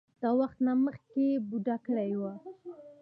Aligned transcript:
د 0.21 0.23
وخت 0.39 0.57
نه 0.65 0.73
مخکښې 0.83 1.27
بوډا 1.47 1.75
کړے 1.85 2.07
وۀ 2.21 2.33
ـ 2.37 2.41